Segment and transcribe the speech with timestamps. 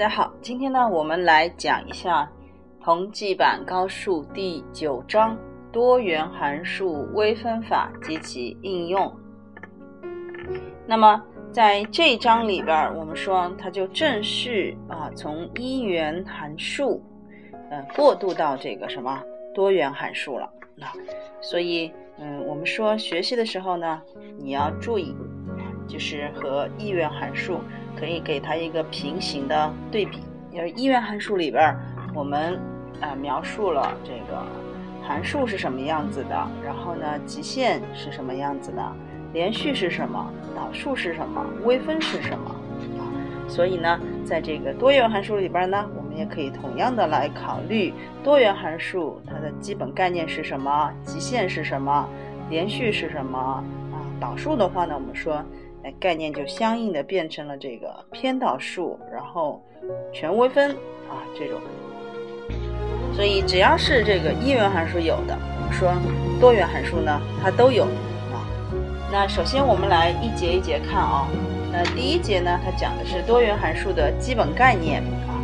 [0.00, 2.26] 大家好，今天呢，我们来讲一下
[2.82, 5.36] 同济版高数第九章
[5.70, 9.14] 多元函数微分法及其应用。
[10.86, 17.02] 那么在这章里边，我们说它就正式啊，从一元函数，
[17.70, 19.22] 呃，过渡到这个什么
[19.54, 20.50] 多元函数了。
[20.76, 20.86] 那
[21.42, 24.00] 所以，嗯，我们说学习的时候呢，
[24.38, 25.14] 你要注意，
[25.86, 27.60] 就是和一元函数。
[27.98, 30.18] 可以给它一个平行的对比，
[30.50, 31.76] 因为一元函数里边，
[32.14, 32.58] 我们
[33.00, 34.42] 啊描述了这个
[35.02, 38.82] 函数是什么样子的，然后呢极限是什么样子的，
[39.32, 42.50] 连续是什么，导数是什么，微分是什么
[42.98, 43.04] 啊？
[43.48, 47.92] 所以呢，在这个多元函数里边呢，我们也可以同样的来考虑
[48.22, 52.08] 多元函数它的基本概念是什么，极限是什么，
[52.48, 53.64] 连续是什么啊？
[54.20, 55.42] 导数的话呢，我们说。
[55.82, 59.62] 哎，概念就相应的变成了这个偏导数，然后
[60.12, 60.70] 全微分
[61.08, 61.58] 啊这种。
[63.14, 65.92] 所以只要是这个一元函数有的，我们说
[66.40, 68.44] 多元函数呢它都有啊。
[69.10, 71.26] 那首先我们来一节一节看啊。
[71.72, 75.40] 那第一节呢，它讲的是多元函数的基本概念啊。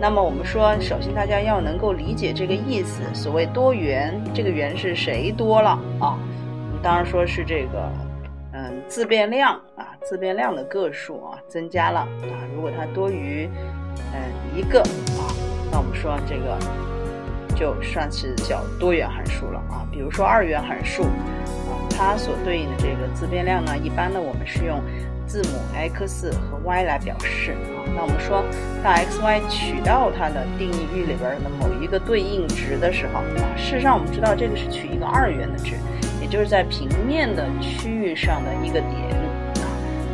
[0.00, 3.02] 那么我们说，首先大家要能够理解这个意思。
[3.14, 6.18] 所谓多元，这个元是谁多了啊？
[6.18, 8.09] 我们当然说是这个。
[8.52, 12.34] 嗯，自变量啊，自变量的个数啊增加了啊。
[12.54, 13.48] 如果它多于
[13.96, 14.20] 嗯
[14.56, 15.30] 一个啊，
[15.70, 16.58] 那我们说这个
[17.54, 19.86] 就算是叫多元函数了啊。
[19.92, 24.82] 比如说二元函数啊，它所对应的这个自变量呢，一般呢我们是用
[25.28, 27.86] 字母 x 和 y 来表示啊。
[27.94, 28.44] 那我们说
[28.82, 35.76] 当 x、y 取到它的定义域里边的某一个对应值的时候啊，事实上我们知道这个是取一个二元的值。
[36.30, 39.02] 就是在平面的区域上的一个点
[39.58, 39.66] 啊，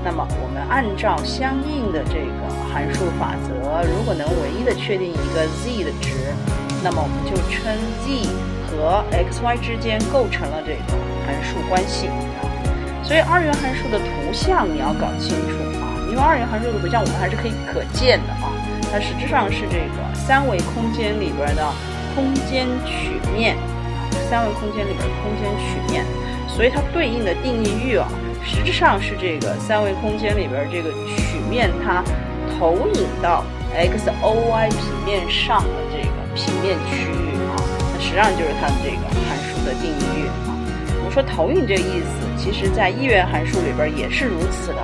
[0.03, 6.33] 那么我们按照相应的这个函数法则，如果能唯一的确定一个 z 的值，
[6.83, 7.69] 那么我们就称
[8.01, 8.25] z
[8.65, 12.41] 和 x、y 之间构成了这个函数关系啊。
[13.05, 15.53] 所以二元函数的图像你要搞清楚
[15.85, 18.49] 啊，因为二元函数的图像我们还是可以可见的啊，
[18.91, 21.63] 它实质上是这个三维空间里边的
[22.17, 23.55] 空间曲面。
[24.29, 26.05] 三维空间里边的空间曲面，
[26.49, 28.09] 所以它对应的定义域啊，
[28.45, 32.03] 实质上是这个三维空间里边这个曲面它
[32.59, 33.45] 投影到
[33.75, 37.55] x o y 平面上的这个平面区域啊，
[37.95, 40.55] 那实际上就是它的这个函数的定义域啊。
[40.99, 44.83] 我们说投影这个意思，其实在一元函数里边也是如此的。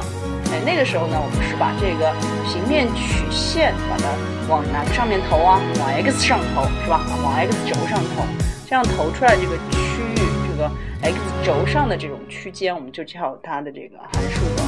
[0.52, 2.12] 哎，那个时候呢，我们是把这个
[2.44, 4.04] 平面曲线把它
[4.48, 5.58] 往哪个上面投啊？
[5.80, 7.00] 往 x 上投是吧？
[7.24, 8.22] 往 x 轴上投。
[8.72, 10.16] 这样投出来这个区域，
[10.48, 10.66] 这个
[11.02, 14.62] x 轴上的这种区间，我们就叫它的这个函数的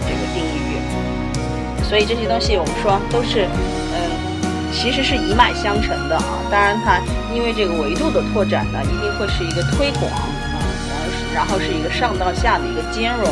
[0.00, 1.84] 这个定义域。
[1.84, 3.44] 所以这些东西我们说都是，
[3.92, 6.40] 嗯，其实是一脉相承的啊。
[6.50, 7.04] 当然它
[7.36, 10.24] 因为这个维度的拓展呢，一定会是一个推广啊，
[10.88, 13.28] 然后然后是一个上到下的一个兼容。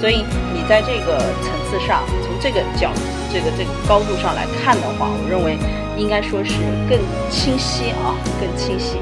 [0.00, 2.90] 所以你在这个层次上，从这个角
[3.32, 5.56] 这个这个高度上来看的话，我认为
[5.96, 6.58] 应该说是
[6.90, 6.98] 更
[7.30, 8.98] 清晰啊，更清晰。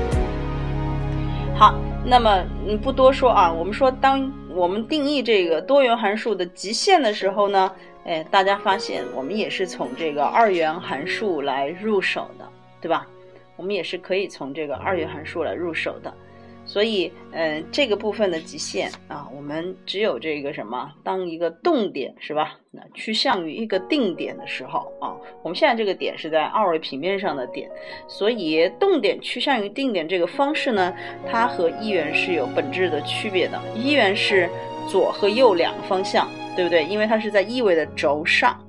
[2.06, 3.50] 那么嗯，不多说啊。
[3.50, 7.72] 我们说，当我们定义这个多元函数的极限的时候呢，
[8.04, 12.46] 哎，大家发现我们也是从这个二元函数来入手的，
[12.80, 13.06] 对吧？
[13.56, 16.12] 我们也是可以从这个二元函数来入手的。
[16.74, 22.58] 所以，嗯，这个部分的极限啊，我们只有这个什么，当一个动点是吧？
[22.72, 25.14] 那趋向于一个定点的时候啊，
[25.44, 27.70] 我们现在这个点是在二维平面上的点，
[28.08, 30.92] 所以动点趋向于定点这个方式呢，
[31.30, 33.62] 它和一元是有本质的区别的。
[33.76, 34.50] 一元是
[34.88, 36.84] 左和右两个方向，对不对？
[36.86, 38.60] 因为它是在一维的轴上。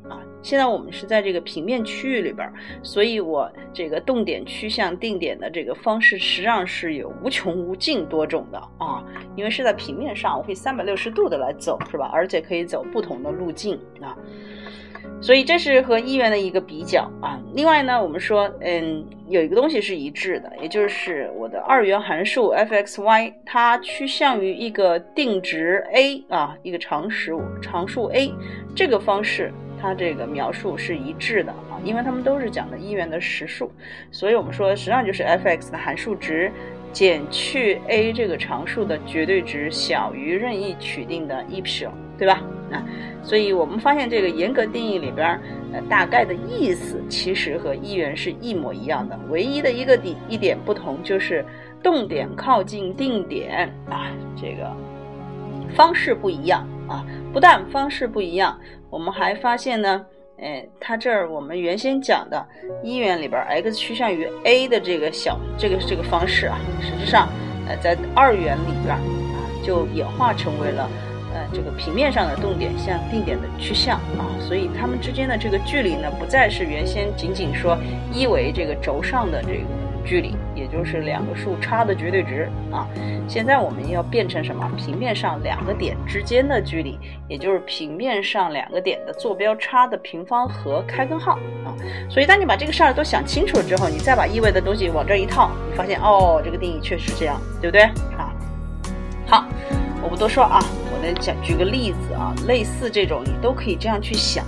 [0.45, 2.47] 现在我们是在这个平面区域里边，
[2.83, 9.03] 所以我这个动点趋向定点的这个方式，实际上是有无穷无尽多种的啊。
[9.35, 12.11] 因为是在平面上，我可以三百六十度的来走，是吧？
[12.13, 14.15] 而且可以走不同的路径啊。
[15.19, 17.41] 所以这是和一元的一个比较啊。
[17.55, 28.31] 另外呢，我们说，嗯，有一个东西是一致的，也就是我的二元函数 f(x,y) 它趋向于一个定值 a 啊，一个常数常数 a
[28.75, 29.51] 这个方式。
[29.85, 33.71] 它这个描述是一致的啊，因为它们都是讲的一元的实数，
[34.09, 36.51] 所以我们说实际上就是 f(x) 的函数值
[36.91, 42.41] 减去 a 这个常数的绝对值小于任意取定的 epsilon，对吧？
[42.71, 42.83] 啊，
[43.21, 45.39] 所以我们发现这个严格定义里边，
[45.71, 51.45] 呃，大概的意思其实和一元是一模一样的，唯一的一个点一点不同就是
[51.83, 54.75] 动点靠近定点啊，这个
[55.75, 58.59] 方式不一样啊，不但方式不一样。
[58.89, 60.05] 我们还发现呢，
[60.37, 62.45] 哎，它这儿我们原先讲的
[62.83, 67.29] 一元里边 x 趋向于 a 的这个小这个这个方式啊，实质上
[67.67, 69.01] 呃在二元里边啊
[69.63, 70.89] 就演化成为了
[71.33, 77.77] 呃这个平面上的动点向定点的趋向啊，所以它们之间的这个距离呢不再是原先仅仅说
[78.13, 79.84] 一维这个轴上的这个。
[80.05, 82.87] 距离，也就是两个数差的绝对值啊。
[83.27, 84.69] 现在我们要变成什么？
[84.77, 91.73] 平面上两个点之间的距离，也就是平面上两个点的坐标差的平方和开根号啊。
[92.09, 97.81] 所以，当你把这个事儿都想清楚了之后，你再把意味的东西往这一套，你发现哦，这个定义确实这样，对不对
[98.17, 98.33] 啊？
[99.27, 99.45] 好，
[100.03, 100.59] 我不多说啊，
[100.91, 104.45] 我来讲举个例子啊，类似这种你都可以这样去想。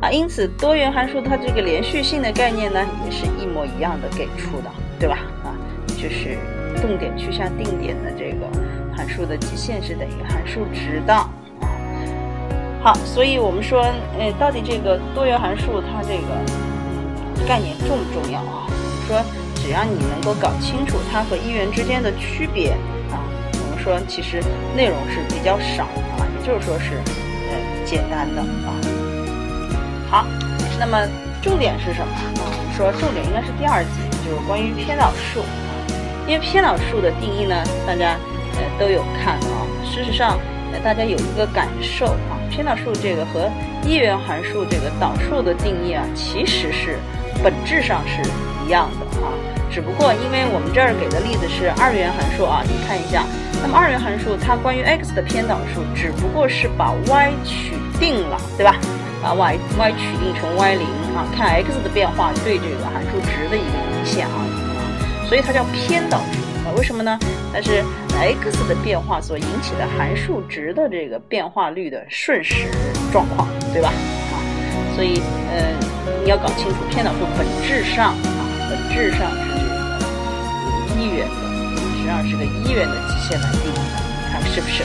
[0.00, 4.70] 啊，因此多元函数它这个连续性的概念呢，也是一模一样的给出的，
[5.00, 5.18] 对吧？
[5.42, 5.56] 啊，
[5.96, 6.36] 就是
[6.82, 8.46] 动点趋向定点的这个
[8.94, 11.30] 函数的极限是等于函数值的啊。
[12.82, 13.80] 好，所以我们说，
[14.18, 18.66] 呃，到底这个多元函数它这个概念重不重要啊？
[19.08, 19.22] 说，
[19.54, 22.72] 只要你能够搞清楚它和一元之间的区别
[23.10, 23.24] 啊，
[23.54, 24.42] 我们说其实
[24.76, 26.96] 内容是比较少啊，也就是说是
[27.48, 29.03] 呃简单的啊。
[30.14, 30.24] 好，
[30.78, 30.96] 那么
[31.42, 32.46] 重点是什么啊？
[32.46, 33.90] 我们说重点应该是第二节，
[34.22, 35.74] 就是关于偏导数啊。
[36.24, 38.14] 因为偏导数的定义呢，大家
[38.54, 39.66] 呃都有看啊。
[39.82, 40.38] 事实上，
[40.72, 43.50] 呃大家有一个感受啊，偏导数这个和
[43.82, 46.96] 一元函数这个导数的定义啊，其实是
[47.42, 48.22] 本质上是
[48.64, 49.34] 一样的啊。
[49.68, 53.24] 只不过因为我们这儿给的例子是二元函数啊，你看一下，
[53.60, 58.78] 那么二元函数它关于 x 的偏导数，只不过是把 y 取定了，对吧？
[59.24, 60.86] 把 y y 取定成 y 零
[61.16, 64.44] 啊，看 x 的变化对这个函数值的一个影响啊，
[65.26, 66.76] 所以它叫偏导数啊。
[66.76, 67.18] 为什么呢？
[67.50, 67.82] 它是
[68.12, 72.66] x 的变化所引起的函数值的这个变化率的瞬时
[73.10, 73.88] 状况，对吧？
[73.88, 74.36] 啊，
[74.94, 75.72] 所以呃，
[76.22, 83.80] 你要搞清楚偏导数本质上啊，本质上是这个一元的，实际上是个一元的极限来定义的，
[84.30, 84.84] 看是不是？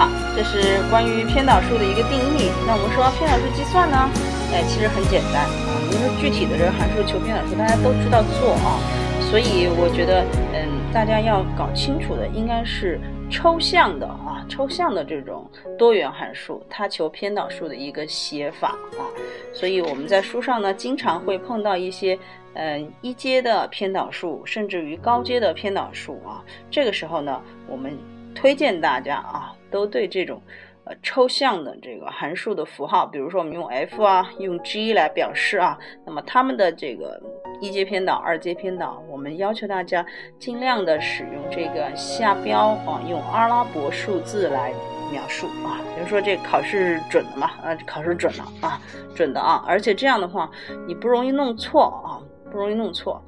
[0.00, 2.48] 好，这是关于偏导数的一个定义。
[2.66, 4.08] 那我们说偏导数计算呢？
[4.50, 5.76] 哎，其实很简单啊。
[5.92, 8.80] 因为具体的这个函数求偏导数，大家都知道做啊。
[9.28, 10.24] 所以我觉得，
[10.54, 12.98] 嗯，大家要搞清楚的应该是
[13.28, 19.04] 抽象的啊，抽象的这种多元函数，它求偏导数的一个写法啊。
[19.52, 22.18] 所以我们在书上呢，经常会碰到一些，
[22.54, 26.40] 嗯，一阶的偏导数，甚至于高阶的偏导数啊。
[26.70, 27.38] 这个时候呢，
[27.68, 27.94] 我们
[28.34, 29.52] 推荐大家啊。
[29.70, 30.40] 都对这种，
[30.84, 37.20] 呃，抽象的这个函数的符号，比如说我们用 f 啊，用 g 来表示啊，那么它们的这个
[37.60, 40.04] 一阶偏导、二阶偏导，我们要求大家
[40.38, 44.72] 尽量的使用这个下标啊，用阿拉伯数字来
[45.12, 48.80] 描述啊，比如说这考试准的嘛，啊，考试准了啊，
[49.14, 50.50] 准的啊，而且这样的话
[50.86, 52.18] 你不容易弄错啊。
[52.50, 53.22] 不容易弄错。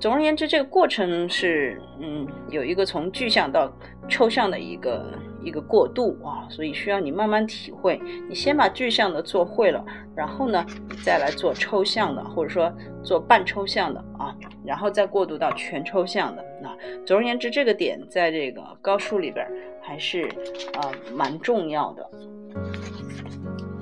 [0.00, 3.70] 总而言之，这个过程是，嗯，有一个从具象到
[4.08, 8.00] 抽象的一个一个过渡啊，所以需要你慢慢体会。
[8.28, 9.84] 你先把具象的做会了，
[10.14, 10.64] 然后呢，
[11.04, 16.44] 再来做抽象的，或者说做半抽象的啊，然后再过渡到全抽象的。
[16.62, 19.46] 那总而言之，这个点在这个高数里边
[19.82, 20.22] 还是
[20.74, 22.10] 啊蛮重要的。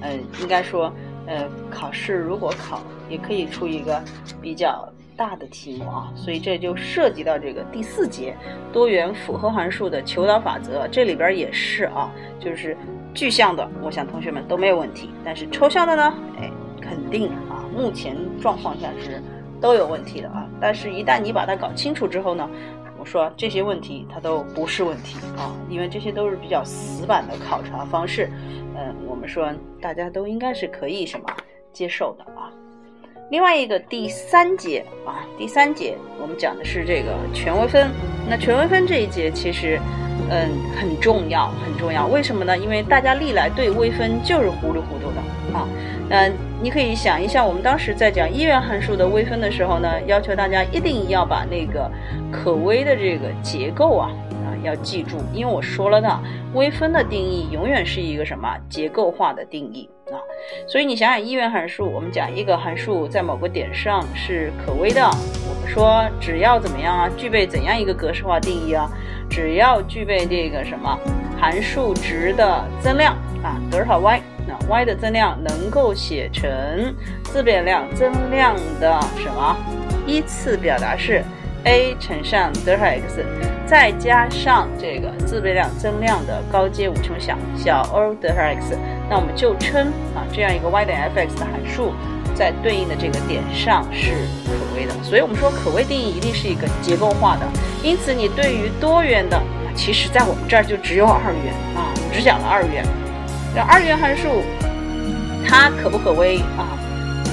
[0.01, 0.93] 嗯，应该说。
[1.29, 4.01] 呃，考试如果考，也可以出一个
[4.41, 8.37] 比较大的题目啊，所以这就涉及到这个第四节
[8.73, 12.77] 多元复合函数的求导法则，这里边也是啊，就是
[13.15, 19.23] 具象的，我想同学们都没有问题，但是抽象的呢，哎，肯定啊，目前状况下是
[19.61, 22.49] 都有问题的啊，但是一旦你把它搞清楚之后呢。
[22.99, 28.29] 我说这些问题它都不是问题啊，因为这些都是比较死板的考察方式。
[28.75, 29.49] 嗯，我们说
[29.81, 31.25] 大家都应该是可以什么
[31.73, 32.51] 接受的啊。
[33.29, 37.89] 另外一个第三节啊，第三节我们讲的是这个权微分。
[38.29, 39.81] 那权微分这一节其实
[40.31, 42.07] 嗯很重要，很重要。
[42.07, 42.57] 为什么呢？
[42.57, 45.67] 因为大家历来对微分就是糊里糊涂的啊。
[46.11, 51.91] 嗯，你可以想一下，我们当时在讲一元函数的微分的时候呢，要求大家一定要把那个
[52.31, 56.21] 可微的这个结构啊啊要记住，因为我说了的，
[56.55, 60.21] 微分的定义永远是一个什么结构化的定义啊。
[60.67, 65.03] 所以你想想一元函数，我们讲一个函数在某个点上是可微的，
[65.49, 68.91] 我们说只要怎么样啊，具备怎样一个格式化定义啊？
[69.29, 70.99] 只要具备这个什么
[71.39, 74.21] 函数值的增量啊，德尔塔 y。
[74.49, 76.95] 那 y 的增量能够写成
[77.25, 79.57] 自变量增量的什么？
[80.07, 81.21] 依次表达式
[81.67, 83.25] a 乘上德尔塔 x
[83.67, 88.79] 再加上这个自变量增量的高阶无穷小小 O 德尔塔 x，
[89.11, 91.93] 那我们就称啊这样一个 y 等于 f(x) 的函数
[92.35, 94.13] 在对应的这个点上是
[94.47, 94.95] 可微的。
[95.03, 97.47] 所以我们说可微定义一定是一个结构化的。
[97.83, 99.43] 因此你对于多元的，
[99.75, 102.85] 其实在我们这儿就只有二元啊，我们只讲了二元。
[103.57, 104.43] 那二元函数
[105.45, 106.79] 它可不可微啊？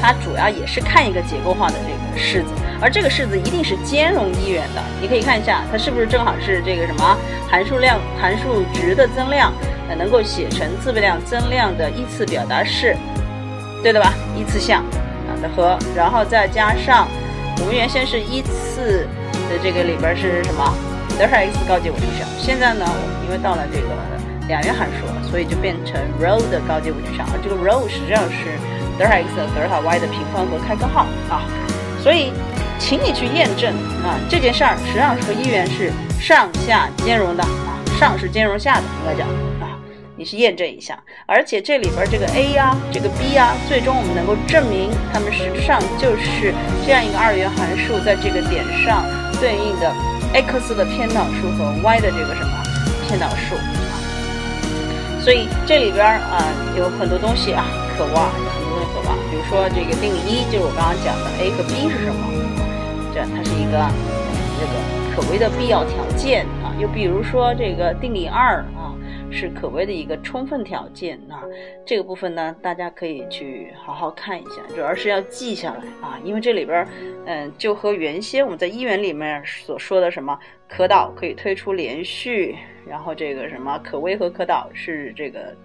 [0.01, 2.49] 它主要也是看一个结构化的这个式子，
[2.83, 4.83] 而这个式子一定是兼容一元的。
[5.01, 7.17] 你可以看一下，它是不是正好是这个什么
[7.49, 9.53] 函数量、函数值的增量，
[9.87, 12.97] 呃，能够写成自变量增量的依次表达式，
[13.81, 14.13] 对的吧？
[14.35, 17.07] 依次项啊的和，然后再加上
[17.61, 19.07] 我们原先是依次
[19.49, 20.75] 的这个里边是什么
[21.17, 23.87] 德尔塔 x 高阶无穷小，现在呢，我们因为到了这个
[24.49, 28.59] 两元函数，所以就变成 row 的高阶无穷小，而这个 row 实际上是。
[28.95, 29.25] 德尔塔 x
[29.55, 31.41] 德尔塔 y 的平方和开根号啊，
[31.99, 32.31] 所以，
[32.79, 39.27] 请你去验证啊，这件事儿实际上是和一元是上下兼容的啊，上是兼容下的，应该讲
[39.61, 39.79] 啊，
[40.17, 46.53] 你是验证一下，而且这里边这个 a 呀，这个 b 呀，最终我们能够证明它们实际上就是
[46.85, 49.05] 这样一个二元函数在这个点上
[49.39, 49.91] 对应的
[50.33, 52.51] x 的偏导数和 y 的这个什么
[53.07, 53.95] 偏导数啊，
[55.23, 56.43] 所以这里边啊
[56.77, 57.65] 有很多东西啊
[57.97, 58.29] 可挖。
[58.53, 62.21] 很多东西可挖，比如说这个定理一就是我刚刚讲的 a 和 b 是什么？
[63.13, 63.89] 这它是一个
[64.59, 66.73] 这个可微的必要条件啊。
[66.79, 68.95] 又比如说这个定理二啊，
[69.31, 71.43] 是可微的一个充分条件啊。
[71.85, 76.87] 这个部分呢，大家可以去好好看一下，主要是要记下来啊，因为这里边
[77.25, 85.55] 嗯，就和原先我们在一元里面所说的什么可导可以推出连续，然后这个什么可微和可导是这个。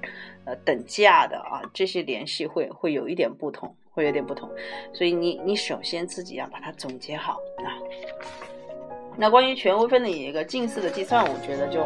[0.45, 4.49] 呃，等价的啊，这些联系会会有一点不同，会有点不同，
[4.93, 7.75] 所以你你首先自己要把它总结好啊。
[9.17, 11.83] 那关于全微分的一个近似的计算，我觉得就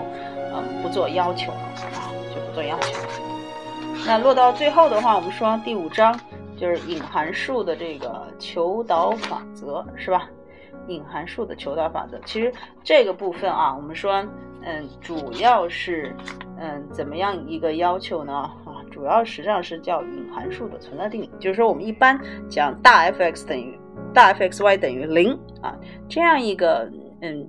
[0.53, 1.59] 嗯不做要求了
[1.95, 2.99] 啊，就不做要求。
[4.07, 6.21] 那落到最后的话，我们说第五章
[6.59, 10.29] 就是隐函数的这个求导法则，是吧？
[10.89, 12.53] 隐函数的求导法则，其实
[12.85, 14.23] 这个部分啊，我们说
[14.63, 16.15] 嗯，主要是。
[16.65, 18.49] 嗯，怎么样一个要求呢？
[19.03, 22.17] 主要实际上是叫隐函数的存在定理，就是说我们一般
[22.49, 23.77] 讲大 f(x) 等于
[24.15, 25.77] 大 f(x, y) 等于零啊，
[26.09, 26.89] 这样一个
[27.21, 27.45] 嗯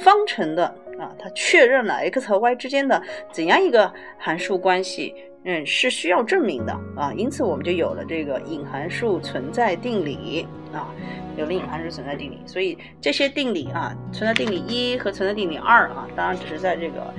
[0.00, 0.64] 方程的
[0.98, 10.92] 啊，它确认了 x 和 y 之间的怎样一个函数关系，嗯，是需要证明的啊，因此我们就有了这个隐函数存在定理啊，
[11.36, 17.14] 有了隐函数存在定理，所以这些定理啊，存在定理一和存在定理二啊，当然只是在这个。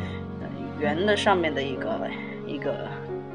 [0.80, 2.08] 圆的上面的一个
[2.46, 2.88] 一个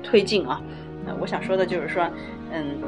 [0.03, 0.61] 推进啊，
[1.07, 2.09] 那我想说的就是说，
[2.53, 2.79] 嗯，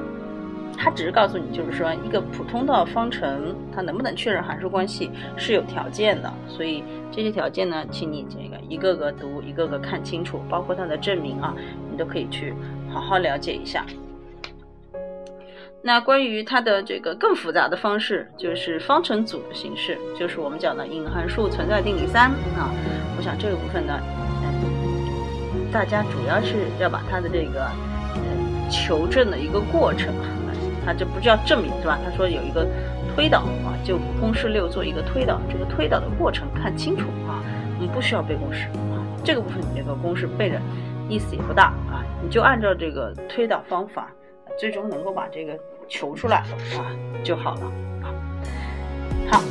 [0.77, 11.55] 它只是告诉你，就是说一个普通的方程，它能不能确认函数关系是有条件的，所以这些条件呢，请你这个一个个读，一个个看清楚，包括它的证明啊，
[11.91, 12.53] 你都可以去
[12.93, 13.87] 好好了解一下。
[15.87, 22.73] 那关于它的这个更复杂的方式，就是方程组的形式，就是我们讲的隐函数存在定理三啊，
[23.19, 24.24] 我想这个部分呢。
[25.75, 30.31] 大家主要是要把它的这个呃求证的一个过程啊，
[30.87, 31.99] 它这不叫证明是吧？
[32.05, 32.65] 他说有一个
[33.13, 37.43] 推导啊，就公式六做一个推导，这个推导的过程看清楚啊，
[37.81, 40.61] 你不需要背公式啊，这个部分你这个公式背着
[41.09, 44.13] 意思也不大啊，你就按照这个推导方法，
[44.57, 46.37] 最终能够把这个求出来
[46.79, 46.87] 啊
[47.25, 47.67] 就好了
[48.05, 48.15] 啊。
[49.29, 49.43] 好，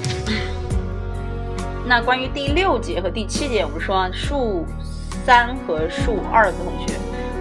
[1.85, 4.65] 那关于第六节和第七节，我们说数。
[5.25, 6.95] 三和数二的同学，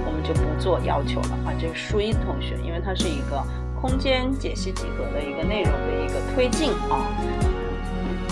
[0.06, 1.50] 我们就不做要求了啊。
[1.60, 3.42] 这是数一的同学，因为它是一个
[3.80, 7.10] 空间解析几何的一个内容的一个推进啊。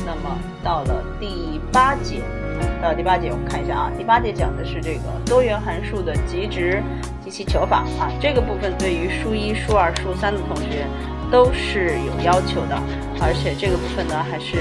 [0.06, 2.22] 那么到了第八节，
[2.80, 3.92] 到第八节我们看一下啊。
[3.98, 6.80] 第八节讲的是这个多元函数的极值
[7.24, 8.06] 及其求法啊。
[8.20, 10.86] 这个部分对于数一、数二、数三的同学
[11.30, 12.80] 都是有要求的，
[13.20, 14.56] 而且这个部分呢还是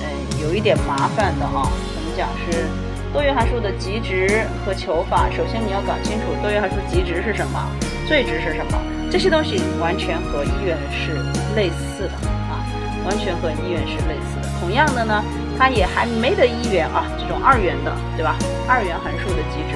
[0.00, 1.68] 嗯有一点麻烦的啊。
[1.94, 2.64] 怎么讲是？
[3.12, 7.60] 多元函数的极值和求法，首先你要搞清楚多元函数极值是什么，
[8.06, 8.78] 最值是什么，
[9.10, 11.14] 这些东西完全和一元是
[11.56, 12.14] 类似的
[12.46, 12.62] 啊，
[13.04, 14.48] 完全和一元是类似的。
[14.60, 15.24] 同样的呢，
[15.58, 18.38] 它也还没得一元啊，这种二元的，对吧？
[18.68, 19.74] 二元函数的极值，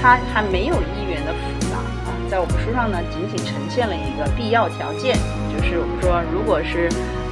[0.00, 2.14] 它还没有一元的复杂啊。
[2.30, 5.18] 在我们书上呢，仅仅呈现了一个必要条件，
[5.50, 6.88] 就是我们说，如果是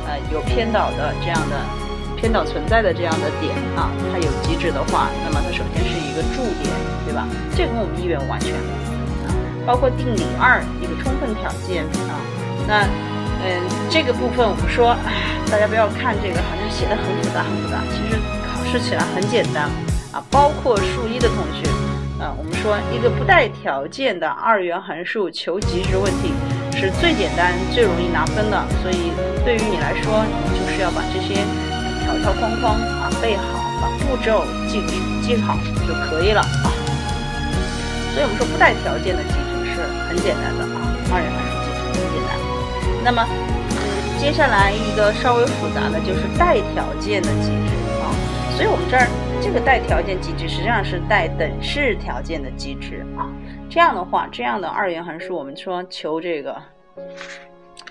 [0.08, 1.85] 呃有偏导的这样的。
[2.16, 6.72] 偏导存在的这样的点啊，它有极值的话，那么它首先是一个驻点，
[7.04, 7.28] 对吧？
[7.54, 8.54] 这跟我们一元完全
[9.24, 9.30] 啊，
[9.66, 12.16] 包括定理二一个充分条件啊。
[12.66, 12.82] 那
[13.44, 18.18] 嗯，这个部分我们说，哎，大家不要看这个好像写的很复杂很复杂，其实
[18.48, 19.68] 考试起来很简单
[20.10, 21.68] 啊，包括数一的同学，
[22.18, 26.32] 啊，我们说一个不带条件的二元函数求极值问题
[26.72, 29.12] 是最简单、最容易拿分的，所以
[29.44, 31.44] 对于你来说，你就是要把这些
[32.26, 33.44] 条框框啊背好，
[33.80, 34.82] 把步骤记
[35.22, 35.56] 记好
[35.86, 36.66] 就可以了啊。
[38.10, 42.34] 所以我们说不带条件的极值是很简单的啊，二元函数极值很简单。
[43.04, 43.24] 那么，
[44.18, 48.10] 接下来一个稍微复杂的就是带条件的极值啊。
[48.56, 49.06] 所以，我们这儿
[49.40, 53.30] 这个带条件极值实际上是带等式条件的极值啊。
[53.70, 56.60] 这样的话，这样的二元函数，我们说求这个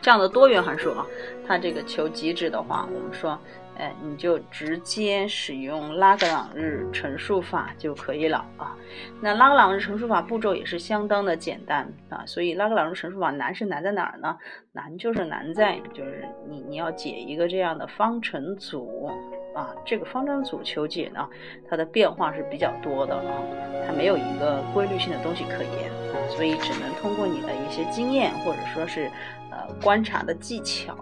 [0.01, 1.05] 这样的多元函数啊，
[1.47, 3.39] 它这个求极值的话，我们说，
[3.77, 8.75] 哎，你就直接使用拉格朗日乘数法就可以了啊。
[9.21, 12.23] 那拉格朗日乘数法步骤也是相当的简单啊。
[12.25, 14.37] 所以，拉格朗日乘数法难是难在哪儿呢？
[14.71, 19.11] 难就是难在就是你你要解一个这样的方程组。
[19.55, 21.25] 啊，这个方程组求解呢，
[21.69, 23.39] 它的变化是比较多的啊，
[23.87, 29.09] 它没有一个规律性的东西可言啊，所以只能通过你的一些经验或者说是
[29.51, 30.93] 呃观察的技巧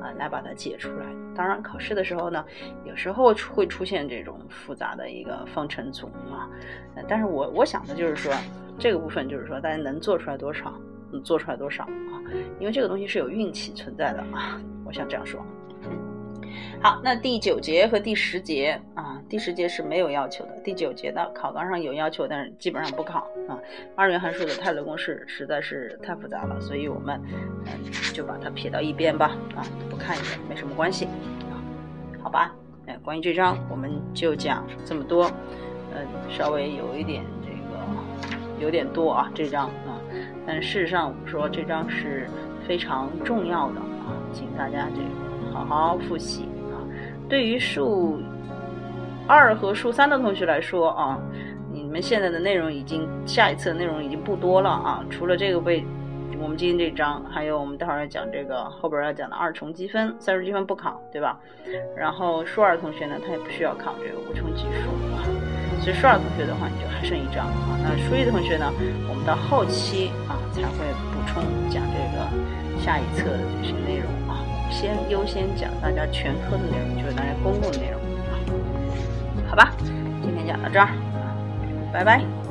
[0.00, 1.06] 啊来把它解出来。
[1.34, 2.44] 当然，考试的时候呢，
[2.84, 6.48] 有时候会出现这种复杂的一个方程组啊，
[7.08, 8.32] 但是我我想的就是说，
[8.78, 10.72] 这个部分就是说大家能做出来多少，
[11.12, 12.22] 能做出来多少啊，
[12.58, 15.44] 因为这个东西是有运气存在的啊，我想这样说。
[16.80, 23.58] 好，那第九节和第十节啊，第十节是没有要求的，第九节的考纲上有要求，但是基本上不考啊。
[23.94, 27.20] 二元函数的泰勒公式实在是太复杂了，所以我们
[27.66, 31.06] 嗯就把它撇到一边吧啊，不看也没什么关系
[31.50, 31.56] 啊。
[32.22, 32.54] 好吧，
[32.86, 35.30] 哎，关于这章我们就讲这么多，
[35.94, 37.78] 嗯，稍微有一点这个
[38.60, 39.98] 有点多啊这章啊，
[40.46, 42.28] 但事实上我们说这章是
[42.68, 45.25] 非常重要的啊，请大家这个
[45.64, 46.76] 好好复习啊。
[47.28, 48.20] 对于数
[49.26, 51.18] 二和数三的同学来说啊，
[51.72, 55.04] 你们现在的内容已经下一次的内容已经不多了啊。
[55.10, 55.84] 除了这个背，
[56.40, 61.38] 我们今天这章，还有我们待会儿要讲这个后边要讲的二重积分、三重积分不考，对吧？
[61.96, 65.24] 然后数二同学呢，他也不需要考这个无穷级数啊。
[65.80, 67.78] 所以数二同学的话，你就还剩一章啊。
[67.82, 68.70] 那数一同学呢，
[69.08, 74.06] 我们到后期啊才会补充讲这个下一册的这些内容。
[74.70, 78.00] 先优先讲大家全科的内容，就是大家公共的内容，
[79.48, 79.72] 好吧，
[80.22, 80.88] 今天讲到这儿，
[81.92, 82.45] 拜拜。